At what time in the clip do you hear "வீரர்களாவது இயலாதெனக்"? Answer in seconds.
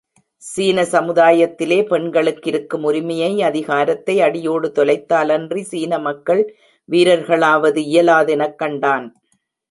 6.89-8.55